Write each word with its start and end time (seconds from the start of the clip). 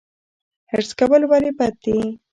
حرص 0.69 0.89
کول 0.99 1.21
ولې 1.27 1.51
بد 1.57 1.73
دي؟ 1.83 1.97